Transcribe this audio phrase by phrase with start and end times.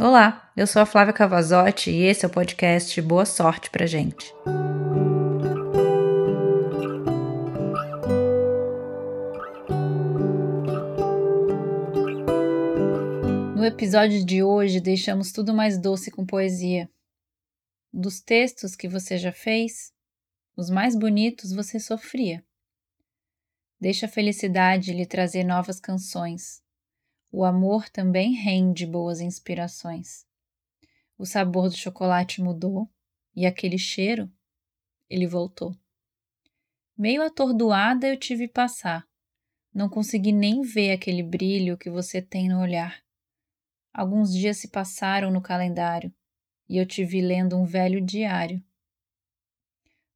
[0.00, 4.32] Olá, eu sou a Flávia Cavazotti e esse é o podcast Boa Sorte pra gente.
[13.56, 16.88] No episódio de hoje, deixamos tudo mais doce com poesia.
[17.92, 19.92] Dos textos que você já fez,
[20.56, 22.40] os mais bonitos você sofria.
[23.80, 26.62] Deixa a felicidade lhe trazer novas canções
[27.30, 30.26] o amor também rende boas inspirações.
[31.16, 32.88] O sabor do chocolate mudou
[33.34, 34.30] e aquele cheiro,
[35.10, 35.76] ele voltou.
[36.96, 39.06] Meio atordoada eu tive passar.
[39.72, 43.02] Não consegui nem ver aquele brilho que você tem no olhar.
[43.92, 46.12] Alguns dias se passaram no calendário
[46.68, 48.64] e eu te vi lendo um velho diário.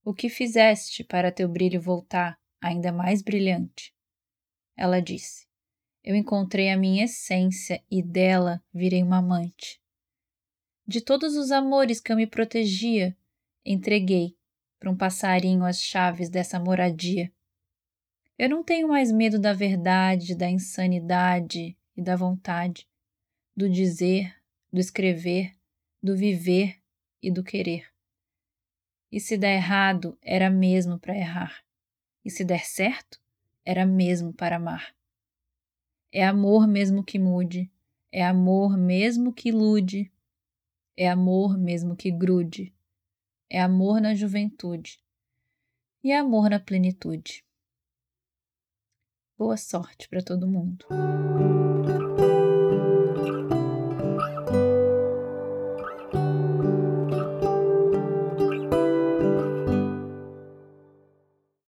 [0.04, 3.94] O que fizeste para teu brilho voltar ainda mais brilhante?
[4.76, 5.51] Ela disse
[6.04, 9.80] eu encontrei a minha essência e dela virei uma amante.
[10.86, 13.16] De todos os amores que eu me protegia,
[13.64, 14.36] entreguei
[14.80, 17.32] para um passarinho as chaves dessa moradia.
[18.36, 22.88] Eu não tenho mais medo da verdade, da insanidade e da vontade,
[23.56, 24.34] do dizer,
[24.72, 25.54] do escrever,
[26.02, 26.78] do viver
[27.22, 27.86] e do querer.
[29.12, 31.62] E se der errado, era mesmo para errar.
[32.24, 33.20] E se der certo,
[33.64, 34.92] era mesmo para amar.
[36.14, 37.72] É amor mesmo que mude,
[38.12, 40.12] é amor mesmo que ilude,
[40.94, 42.70] é amor mesmo que grude,
[43.48, 45.02] é amor na juventude
[46.04, 47.42] e é amor na plenitude.
[49.38, 50.84] Boa sorte para todo mundo.